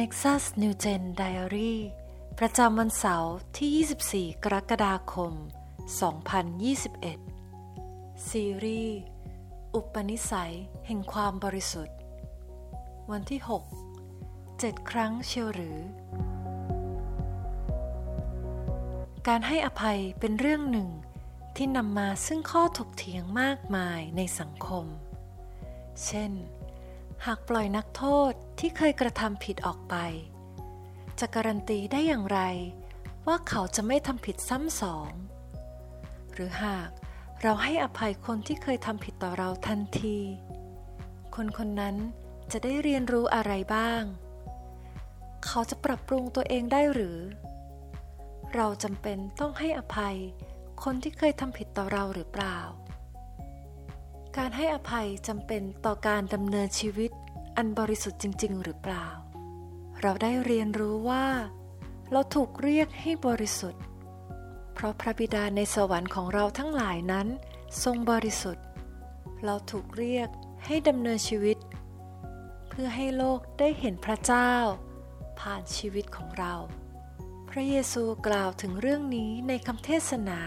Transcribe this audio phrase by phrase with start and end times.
[0.00, 1.74] Nexus New Gen Diary
[2.38, 5.32] ประจำวันเสาร์ที่ 24 กรกฎาคม
[7.04, 8.98] 2021 ซีรีส์
[9.74, 10.54] อุปนิสัย
[10.86, 11.96] แห่งความบริสุทธิ์
[13.10, 13.52] วันที่ 6
[14.20, 15.78] 7 ครั้งเชียวหรือ
[19.28, 20.88] การให้อภัยเป็นเรื่องหนึ่ง
[21.56, 24.84] ที่นำมาซึ่งข้อถกเถียงมากมายในสังคม
[26.06, 26.32] เช่น
[27.28, 29.94] หากปล่อยนักโทษที่เคยกระทำผิดออกไป
[31.20, 32.40] จะการันตีได้อย่างไร
[33.26, 35.10] ว่าเขาจะไม่ทำผิดซ้ำสอง
[36.32, 36.90] หรือหาก
[37.42, 40.18] เราให้อภัยคนที่เคยทำผิดต่อเราทันที
[41.34, 41.96] คนคนนั้น
[42.52, 44.02] จะได้เรียนรู้อะไรบ้าง
[45.44, 47.18] เขาจะปรับปรุงตัวเองได้หรือ
[48.54, 50.16] เราจำเป็นต้องให้อภัย
[50.84, 52.58] คนที่เคยทำผิดต่อเราหรือเปล่า
[54.38, 57.10] การให้อภัยจำเป็นต่อการดำเนินชีวิต
[57.56, 59.06] อันบริสุทธิ์จริง ๆ หรือเปล่า
[60.00, 61.26] เราได้เรียนรู้ว่า
[62.12, 63.82] เราถูกเรียกให้บริสุทธิ์
[64.74, 67.28] เพราะพระบิดาในสวรรค์ของเราทั้งหลายนั้น
[67.82, 68.66] ทรงบริสุทธิ์
[69.44, 70.28] เราถูกเรียก
[70.66, 71.56] ให้ดำเนินชีวิต
[72.68, 74.52] เพื่อให้โลกได้เห็นพระเจ้า
[75.40, 76.54] ผ่านชีวิตของเรา
[77.50, 80.40] พระเยซูกล่าวถึงเรื่องนี้ในคำเทศนา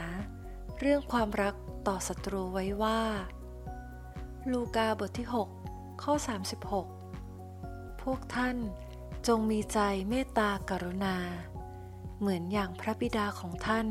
[0.79, 1.55] เรื่องความรัก
[1.87, 3.01] ต่อศัตรูไว้ว่า
[4.53, 5.27] ลูกาบทที่
[5.65, 6.13] 6 ข้อ
[7.27, 8.57] 36 พวกท่าน
[9.27, 9.79] จงมีใจ
[10.09, 11.17] เมตตากรุณา
[12.19, 13.87] เหมือนอย่างพระบิดาของท่าน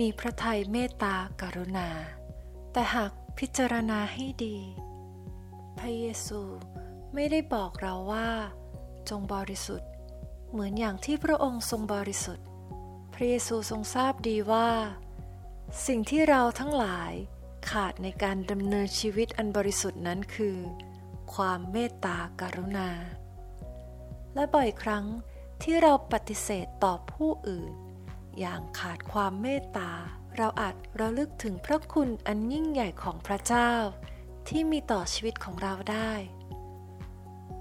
[0.00, 1.88] มีพระทัยเมตตากรุณา
[2.72, 4.58] แต่หากพิจารณาให้ดี
[5.78, 6.40] พระเยซู
[7.14, 8.28] ไม่ได้บอกเราว่า
[9.08, 9.90] จงบริสุทธิ์
[10.50, 12.46] เหมือนอย่างที่พระองค์ทรงบริสุทธิ์
[13.14, 14.68] พระเยซูทรงทราบดีว่า
[15.86, 17.14] สิ่งที่เราทั้งหลาย
[17.70, 20.56] ขาดในการดำเนินชีวิตอันบริสุทธิ์นั้นคือ
[21.34, 22.90] ความเมตตากรุณา
[24.34, 25.04] และบ่อยครั้ง
[25.62, 27.72] ที่เราปฏิเสธต่อผู้อื่น
[28.40, 29.90] อย่างขาดความเมตตา
[30.36, 33.72] เราอาจระลึกถึงพระคุณอันยิ่งใหญ่ของพระเจ้า
[34.48, 36.12] ที่มีต่อชีวิตของเราได้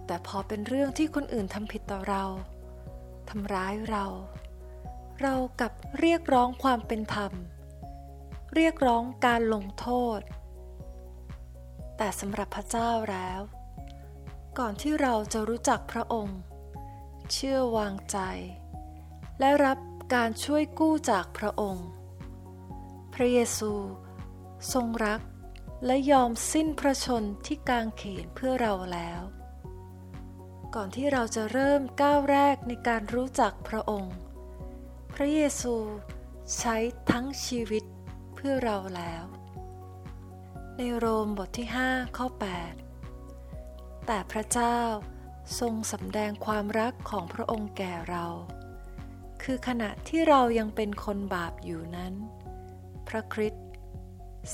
[0.06, 2.24] แต่พอเป็นเรื่องที่คนอื่นทำผิดต่อเรา
[3.30, 4.06] ทำร้ายเรา
[5.22, 7.32] เรากับเรียกร้องความเป็นธรรม
[8.60, 9.88] เรียกร้องการลงโท
[10.18, 10.20] ษ
[11.98, 13.42] แต่สำหรับพระเจ้าแล้ว
[14.60, 16.40] ก่อนที่เราจะรู้จักพระองค์
[17.32, 18.18] เชื่อวางใจ
[19.40, 19.78] และรับ
[20.16, 21.88] การช่วยกู้จากพระองค์
[23.14, 23.74] พระเยซู
[24.74, 25.22] ทรงรัก
[25.86, 29.22] และยอมสิ้นพระชนที่กางเขนเพื่อเราแล้ว
[30.76, 34.16] ก่อนที่เราจะเริ่มก้าวแรกในการรู้จักพระองค์
[35.14, 35.76] พระเยซู
[36.58, 36.76] ใช้
[37.12, 37.84] ทั้งชีวิต
[38.48, 39.24] พื่อเราแล้ว
[40.78, 42.28] ในโรมบทที่ 5 ข้อ
[43.22, 44.78] 8 แต่พระเจ้า
[45.60, 48.26] ทรงสำแดงความรักของพระองค์แก่เรา
[49.44, 52.14] คือขณะที่เรายังเป็นคนบาปอยู่นั้น
[53.08, 53.68] พระคริสต์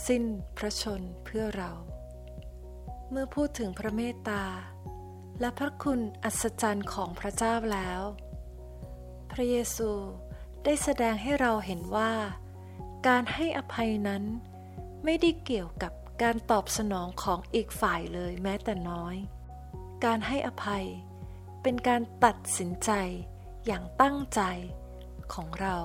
[0.07, 0.23] สิ้น
[0.57, 1.71] พระชนเพื่อเรา
[3.09, 4.43] เมื่อพูดถึงพระเมตตา
[5.39, 8.01] และพระคุณอัศจรรย์ของพระเจ้าแล้ว
[9.31, 9.91] พระเยซู
[10.63, 12.13] ได้แสดงให้เราเห็นว่า
[13.07, 14.23] การให้อภัยนั้น
[15.03, 19.15] ไม่ได้เกี่ยวกับการตอบสนองของอีกฝ่ายเลยแม้แต่น้อย
[20.05, 20.85] การให้อภัย
[21.61, 22.91] เป็นการตัดสินใจ
[23.65, 24.41] อย่างตั้งใจ
[25.33, 25.77] ของเรา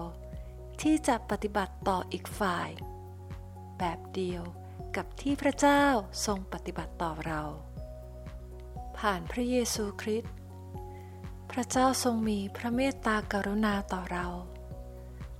[0.80, 2.70] ที่จะปฏิบัติต่ออีกฝ่าย
[3.78, 4.42] แบบเดียว
[4.96, 5.84] กับที่พระเจ้า
[6.26, 7.42] ทรงปฏิบัติต่อเรา
[8.98, 10.32] ผ่านพระเยซูคริสต์
[11.50, 14.26] พระเจ้าทรงมีพระเมตตากรุณาต่อเรา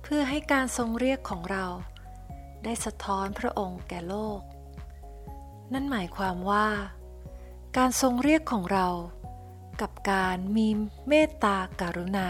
[0.07, 1.65] เพื่อให้การทรงเรียกของเรา
[2.63, 4.39] ได้สะท้อนพระองค์แก่โลก
[5.73, 6.67] นั่นหมายความว่า
[7.77, 8.87] การทรงเรียกของเรา
[9.81, 10.67] กับการมี
[11.07, 12.29] เมตตาการุณา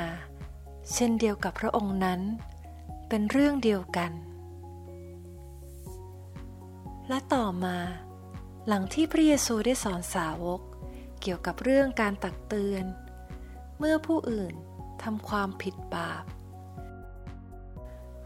[0.93, 2.21] เช่นเดียวกับพระองค์นั้น
[3.09, 4.11] เป็นเรื่องเดียวกัน
[7.07, 7.77] และต่อมา
[8.67, 10.61] หลังที่พระเยซูได้สอนสาวก
[11.21, 12.85] เกี่ยวกับเรื่องการตักเตือน
[13.77, 14.53] เมื่อผู้อื่น
[15.03, 16.25] ทำความผิดบาป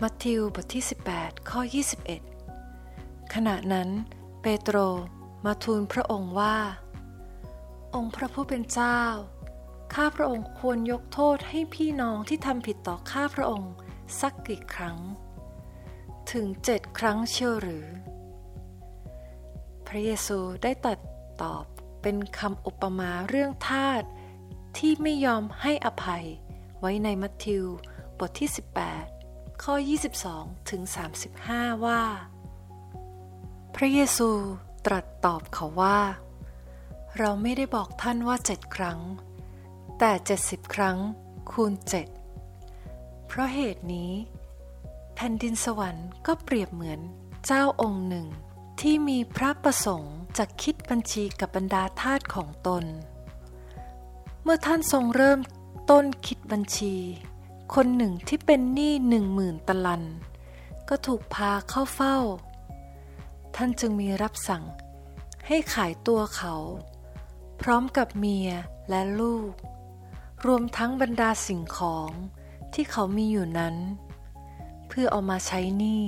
[0.03, 0.83] มัทธิวบทที่
[1.15, 1.61] 18 ข้อ
[2.45, 3.89] 21 ขณะนั้น
[4.41, 4.77] เปโตร
[5.45, 6.57] มาทูลพระองค์ว่า
[7.95, 9.01] องค์พระผู้เป็นเจ้า
[9.93, 13.73] ข้าพระองค์ควรยกโทษให้พี่น้องที่ทำผิดต่อข้าพระองค์
[14.19, 14.97] สักกี่ครั้ง
[16.31, 17.87] ถึงเจ็ดครั้งเชียวหรือ
[19.87, 20.97] พระเยซูได้ตัด
[21.41, 21.65] ตอบ
[22.01, 24.03] เป็นคำอุปมาเรื่องทาส
[24.77, 26.25] ที่ไม่ยอมให้อภัย
[26.79, 27.65] ไว้ในมัทธิว
[28.19, 29.18] บทที่ 18
[29.65, 29.75] ข้อ
[30.25, 30.81] 22 ถึง
[31.33, 32.01] 35 ว่า
[33.75, 34.29] พระเยซู
[34.85, 35.99] ตรัสตอบเขาว่า
[37.17, 38.99] เราไม่ได้บอกท่านว่าเจ็ดครั้ง
[39.99, 40.97] แต่เจ็ดสิบครั้ง
[41.51, 42.07] คูณเจ็ด
[43.27, 44.11] เพราะเหตุนี้
[45.15, 46.99] แผ่นดินสวรรค์ก็เปรียบเหมือน
[47.45, 48.27] เจ้าองค์หนึ่ง
[48.81, 52.83] ที่มีพระประสงค์จะคิดบัญชีกับบรรดาทาสของตน
[54.43, 55.39] เมื่อท่านทรงเริ่ม
[55.89, 56.95] ต้นคิดบัญชี
[57.75, 60.03] คนหนึ่งที่เป็นหนี้หนึ่งหมื่นตะลัน
[60.89, 62.17] ก็ถูกพาเข้าเฝ้า
[63.55, 64.63] ท่านจึงมีรับสั่ง
[65.47, 66.55] ให้ขายตัวเขา
[67.61, 68.49] พร้อมกับเมีย
[68.89, 69.51] และลูก
[70.45, 72.09] รวมทั้งบรรดาสิ่งของ
[72.73, 73.75] ที่เขามีอยู่นั้น
[74.87, 76.03] เพื่อเอามาใช้หนี้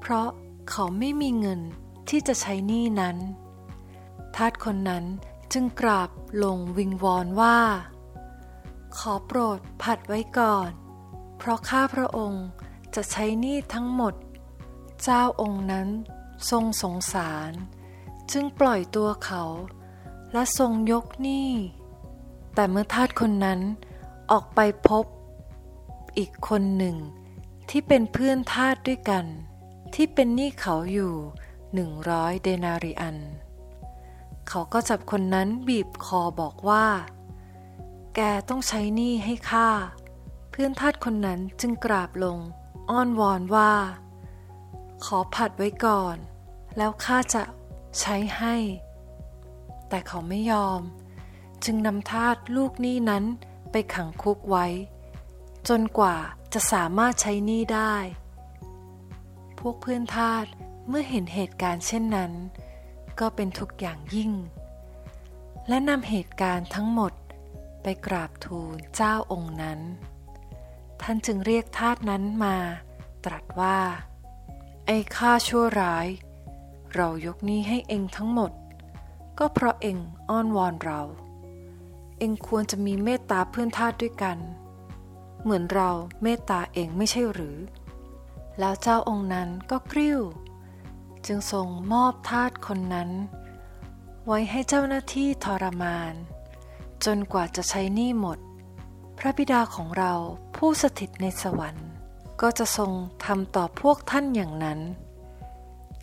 [0.00, 0.28] เพราะ
[0.70, 1.60] เขาไม่มีเงิน
[2.08, 3.16] ที่จะใช้หนี้นั้น
[4.36, 5.04] ทาสคนนั้น
[5.52, 6.10] จึงกราบ
[6.42, 7.58] ลงวิงวอนว่า
[8.98, 10.70] ขอโปรดผัดไว้ก่อน
[11.38, 12.46] เพราะข้าพระองค์
[12.94, 14.14] จะใช้หนี้ทั้งหมด
[15.02, 15.88] เจ้าองค์นั้น
[16.50, 17.52] ทรงสงสาร
[18.32, 19.42] จึงปล่อยตัวเขา
[20.32, 21.50] และทรงยกหนี้
[22.54, 23.60] แต่เมื่อทาสคนนั้น
[24.30, 25.04] ออกไปพบ
[26.18, 26.96] อีกคนหนึ่ง
[27.70, 29.24] ที่เป็นเพื่อนทาสด้วยกัน
[29.94, 31.14] ที่เป็นหนี้เขาอยู่
[31.74, 33.16] หนึ่งร้อยเดนาริอัน
[34.48, 36.86] เขาก็จับคนนั้นบีบคอบอกว่า
[38.14, 39.68] แกต้องใช้หนี้ให้ข้า
[40.50, 42.38] เพื่อนทาสคนนั้นจึงกราบลง
[42.90, 43.72] อ้อนวอนว่า
[45.04, 46.16] ขอผัดไว้ก่อน
[46.76, 47.42] แล้วข้าจะ
[48.00, 48.56] ใช้ให้
[49.88, 50.80] แต่เขาไม่ยอม
[51.64, 53.24] จึงนำทาสลูกหนี้นั้น
[53.70, 54.66] ไปขังคุกไว้
[55.68, 56.16] จนกว่า
[56.52, 57.94] จะสามารถใช้หนี้ได้
[59.58, 60.44] พวกเพื่อนทาส
[60.88, 62.32] เมื่อเห็นเหตุการณ์เช่นนั้น
[63.20, 64.32] ก็เป็นทุกอย่างยิ่ง
[65.68, 67.12] และนำเหตุการณ์ทั้งหมด
[67.86, 69.80] ไปกราบทูลเจ้าองค์นั้น
[71.02, 72.56] ท่านจึงเรียกทาสนั้นมา
[73.24, 73.78] ตรัสว่า
[74.86, 76.06] ไอ้ข้าชั่วร้าย
[76.94, 78.52] เรายกนี้ให้เองทั้งหมด
[79.38, 79.98] ก็เพราะเอง
[80.30, 81.00] อ้อนวอนเรา
[82.18, 84.38] เองควรจะมีเมตตาเพื่อนทาสด้วยกัน
[85.42, 85.90] เหมือนเรา
[86.22, 87.56] เมตตาเองไม่ใช่หรือ
[88.58, 90.20] แล้วเจ้าองค์นั้นก็กริ้ว
[91.26, 93.10] จึงทรงมอบทาสคนนั้น
[94.26, 96.14] ไว้ให้เจ้าหน้าที่ทรมาน
[97.06, 98.38] จนกว่าจะใช้หนี้หมด
[99.18, 100.12] พระบิดาของเรา
[100.56, 101.88] ผู้สถิตในสวรรค์
[102.40, 102.92] ก็จะทรง
[103.24, 104.80] ทำต่อพวกท่านอย่างนั้น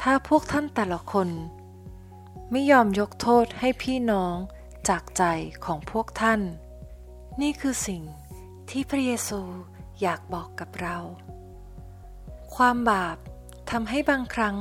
[0.01, 1.29] ถ้าพวกท่านแต่ละคน
[2.51, 4.35] ไม่ยอมยกโทษให้พี่น้อง
[4.89, 5.23] จากใจ
[5.65, 6.41] ของพวกท่าน
[7.41, 8.03] นี่คือสิ่ง
[8.69, 9.41] ที่พระเยซู
[10.01, 10.97] อยากบอกกับเรา
[12.55, 13.17] ความบาป
[13.71, 14.57] ทำให้บางครั้ง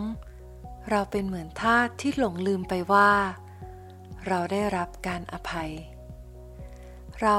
[0.90, 3.10] เราเป็นเหมือนทาสที่หลงลืมไปว่า
[4.26, 5.72] เราได้รับการอภัย
[7.22, 7.38] เรา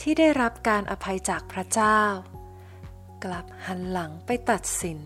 [0.00, 2.00] ที่ได้รับการอภัยจากพระเจ้า
[3.24, 5.00] กลับหันหลังไปตัดสิน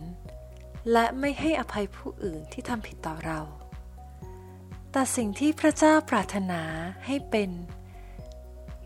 [0.92, 3.40] และไม่ให้อภัยผู้อื่นที่ทำผิดต่อเรา
[4.92, 6.62] แต่สิ่งที่พระเจ้าปรารถนา
[7.06, 7.50] ให้เป็น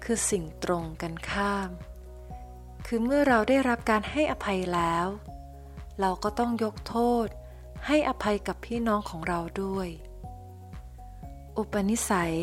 [0.05, 1.70] คือสิ่งตรงกันข้าม
[2.87, 5.06] คือเมื่อเราได้รับการให้อภัยแล้ว
[6.00, 7.26] เราก็ต้องยกโทษ
[7.87, 9.88] ให้อภัยกับพี่น้องของเราด้วย
[11.56, 12.37] อุปนิสัย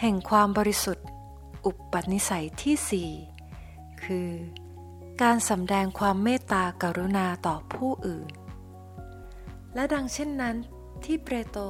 [0.00, 1.06] แห่งความบริสุทธิ์
[1.64, 3.10] อุปนิสัยที่สี่
[4.02, 4.30] คือ
[5.22, 8.30] การสำแดงความเมตตากรุณาต่อผู้อื่น
[9.74, 10.56] และดังเช่นนั้น
[11.04, 11.62] ที่เปโตร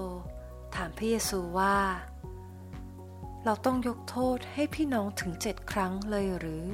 [0.74, 1.78] ถามพระเยซูว่า
[3.44, 6.64] เราต้องยกโทษให้พี่น้องถึงเจ็ดครั้งเลยหรือ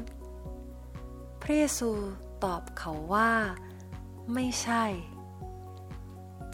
[1.43, 1.91] พระเยซู
[2.45, 3.33] ตอบเขาว่า
[4.35, 4.85] ไม่ใช่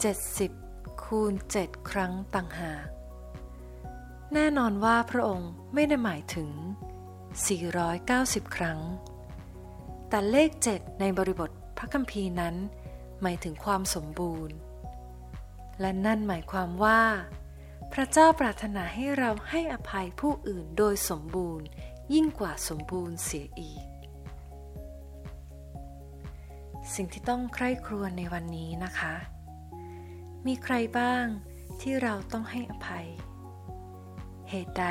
[0.03, 2.87] 70คูณ7ครั้งต่างหาก
[4.37, 6.49] แน่นอนว่าพระองค์ไม่ได้หมายถึง
[7.93, 8.79] 490 ครั้ง
[10.09, 12.55] แต่เลข 7 ในบริบทพระคัมภีร์นั้น
[13.21, 14.55] หมายถึงความสมบูรณ์
[15.81, 17.01] และนั่นหมายความว่า
[17.93, 21.67] พระเจ้าปรารถนาให้เราให้อภัยผู้อื่นโดยสมบูรณ์
[22.13, 23.83] ยิ่งกว่าสมบูรณ์เสียอีก
[26.93, 29.13] สิ่งที่ต้องใคร่ครวญในวันนี้นะคะ
[30.45, 31.25] มีใครบ้าง
[31.81, 33.07] ที่เราต้องให้อภัย
[34.49, 34.85] เหตุใด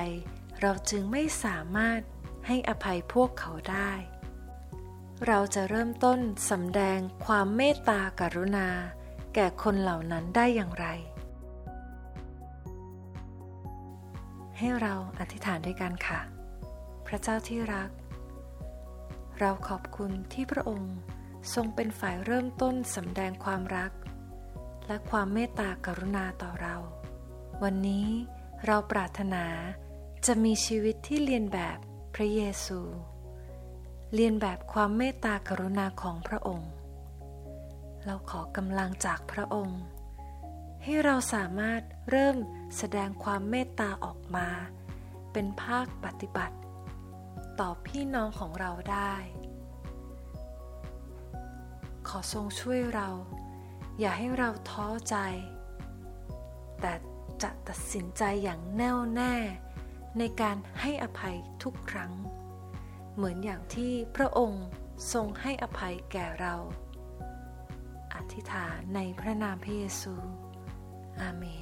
[0.60, 2.00] เราจึงไม่สามารถ
[2.46, 3.92] ให้อภัยพวกเขาได้
[5.26, 6.18] เราจะเริ่มต้น
[6.50, 8.68] สำแดงความเมตตากรุณา
[9.34, 10.86] แก่คนเหล่านั้นได้อย่างไร
[14.58, 16.20] ให้เราอธิษฐานด้วยกันค่ะ
[17.06, 17.90] พระเจ้าที่รัก
[19.38, 20.96] เราขอบคุณที่พระองค์
[21.54, 23.92] ทรงเป็นฝ่ายเริ่มต้นสำแดงความรัก
[24.86, 26.76] และความเมตตากรุณาต่อเรา
[27.62, 28.08] วันนี้
[28.66, 29.44] เราปรารถนา
[30.26, 31.78] จะมีชีวิตที่เรียนแบบ
[32.14, 32.80] พระเยซู
[34.14, 36.70] เรียนแบบความเมตตากรุณาของพระองค์
[38.04, 39.80] เราขอกำลังจากพระองค์
[40.82, 42.36] ให้เราสามารถเริ่ม
[42.76, 44.48] แสดงความเมตตาออกมา
[45.32, 46.56] เป็นภาคปฏิบัติ
[47.60, 49.14] ต่อพี่น้องของเราได้
[52.08, 53.08] ขอทรงช่วยเรา
[53.98, 55.16] อย่าให้เราท้อใจ
[56.80, 56.92] แต่
[57.42, 59.34] จะตัดสินใจอย่างแน่วแน่
[60.18, 62.12] ในการให้อภัยทุกครั้ง
[63.14, 64.66] เหมือนอย่างที่พระองค์
[65.12, 66.54] ทรงให้อภัยแก่เรา
[68.14, 70.14] อธิษฐานในพระนามพระเยซู
[71.20, 71.44] อาเม